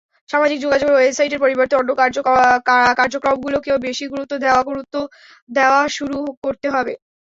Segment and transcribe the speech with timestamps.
[0.29, 1.89] সামাজিক যোগাযোগের ওয়েবসাইটের পরিবর্তে অন্য
[2.99, 4.33] কার্যক্রমগুলোকে বেশি গুরুত্ব
[5.49, 6.93] দেওয়া শুরু করতে হবে।